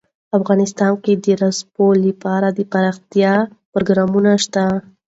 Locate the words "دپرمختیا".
2.59-3.33